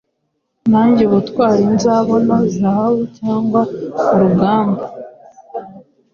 Nanjye 0.71 1.01
ubutwari 1.07 1.63
nzabona 1.75 2.35
zahabucyangwa 2.57 3.61
urugamba 4.13 4.85